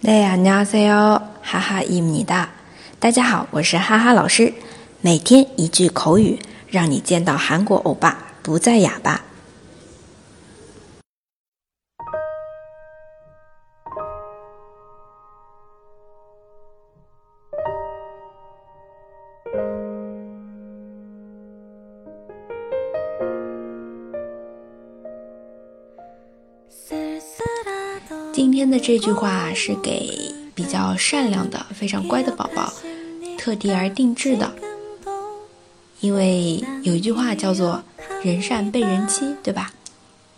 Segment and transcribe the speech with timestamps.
[0.00, 1.20] 네 안녕하세요.
[1.42, 2.50] 하하입니다.
[2.98, 4.54] 大家好，我是哈哈老师。
[5.00, 9.22] 每天一句口语，让你见到韩国欧巴不再哑巴。
[28.32, 30.10] 今天的这句话是给
[30.54, 32.70] 比较善良的、非常乖的宝宝
[33.38, 34.52] 特地而定制的，
[36.00, 37.82] 因为有一句话叫做“
[38.22, 39.72] 人善被人欺”，对吧？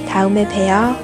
[0.08, 0.94] 다음에봬요